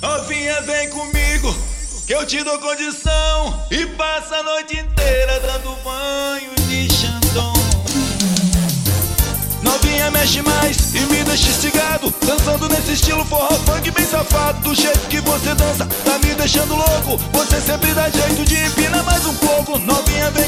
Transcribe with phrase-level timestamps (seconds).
[0.00, 1.56] Novinha, vem comigo,
[2.06, 3.66] que eu te dou condição.
[3.70, 7.52] E passa a noite inteira dando banho de Xandão.
[9.62, 12.14] Novinha, mexe mais e me deixa instigado.
[12.24, 14.60] Dançando nesse estilo forró funk bem safado.
[14.60, 17.18] Do jeito que você dança, tá me deixando louco.
[17.32, 19.78] Você sempre dá jeito de empinar mais um pouco.
[19.78, 20.45] Novinha, vem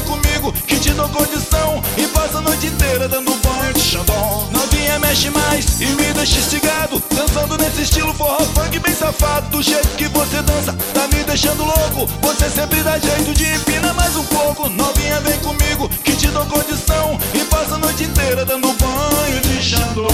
[5.49, 7.01] mais e me deixa instigado.
[7.15, 11.63] Dançando nesse estilo forró funk bem safado Do jeito que você dança, tá me deixando
[11.63, 12.07] louco.
[12.21, 14.69] Você sempre dá jeito de empinar mais um pouco.
[14.69, 17.19] Novinha vem comigo, que te dou condição.
[17.33, 20.05] E passa a noite inteira dando banho de Xandão.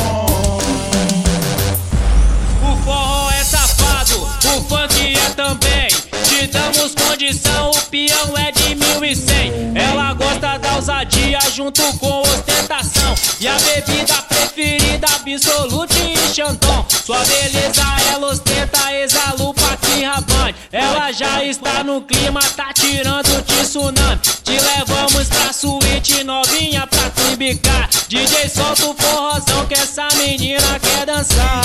[2.63, 5.87] O forró é safado, o funk é também.
[6.23, 9.51] Te damos condição, o peão é de mil e cem.
[9.75, 13.15] Ela gosta da ousadia junto com ostentação.
[13.39, 13.54] E a
[15.45, 19.53] absolute e Xandão Sua beleza ela ostenta, exala o
[20.03, 20.55] rabante.
[20.71, 24.19] Ela já está no clima, tá tirando tsunami.
[24.43, 27.37] Te levamos pra suíte novinha pra tu
[28.07, 31.61] DJ solta o forrozão que essa menina quer dançar.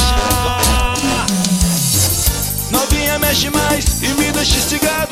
[2.70, 4.58] Novinha mexe mais e me deixa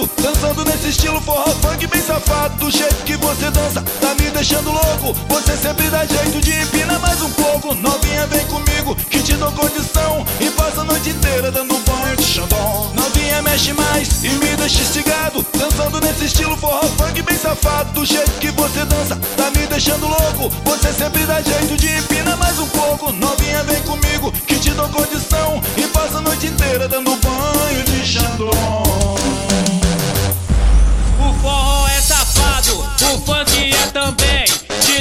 [0.07, 4.71] Dançando nesse estilo forró funk bem safado Do jeito que você dança, tá me deixando
[4.71, 5.15] louco.
[5.29, 7.75] Você sempre dá jeito de empinar mais um pouco.
[7.75, 10.25] Novinha vem comigo, que te dou condição.
[10.41, 12.93] E passa a noite inteira dando banho de Xandão.
[12.95, 18.05] Novinha mexe mais e me deixa instigado Dançando nesse estilo forró funk bem safado Do
[18.05, 20.51] jeito que você dança, tá me deixando louco.
[20.65, 23.13] Você sempre dá jeito de empinar mais um pouco.
[23.13, 25.61] Novinha vem comigo, que te dou condição.
[25.77, 27.18] E passa a noite inteira dando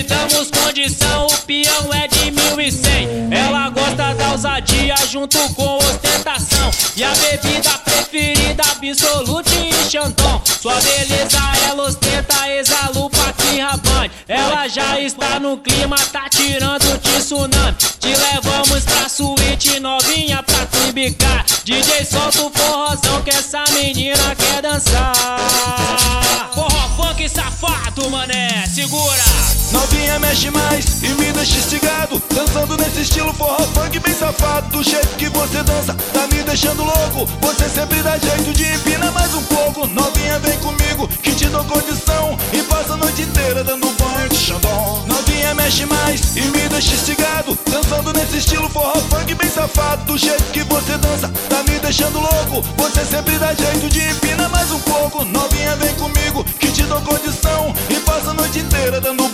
[0.08, 3.28] Te damos condição, o peão é de mil e cem.
[3.30, 6.72] Ela gosta da ousadia junto com ostentação.
[6.96, 10.42] E a bebida preferida, absolute e Xandão.
[10.62, 16.98] Sua beleza ela ostenta, exala o paquim rabante Ela já está no clima, tá tirando
[17.02, 17.76] de tsunami.
[18.00, 24.36] Te levamos pra suíte novinha pra tu embicar DJ solta o forrozão que essa menina
[24.36, 26.17] quer dançar
[29.78, 32.20] Novinha mexe mais e me deixa instigado.
[32.34, 34.70] Dançando nesse estilo forró funk bem safado.
[34.70, 37.28] Do jeito que você dança, tá me deixando louco.
[37.42, 39.86] Você sempre dá jeito de empinar mais um pouco.
[39.86, 42.36] Novinha vem comigo, que te dou condição.
[42.54, 45.06] E passa a noite inteira dando banho de Xandão.
[45.06, 47.56] Novinha mexe mais e me deixa instigado.
[47.70, 50.06] Dançando nesse estilo forró funk bem safado.
[50.06, 52.64] Do jeito que você dança, tá me deixando louco.
[52.78, 55.24] Você sempre dá jeito de empinar mais um pouco.
[55.24, 57.76] Novinha vem comigo, que te dou condição.
[57.92, 59.27] E passa a noite inteira dando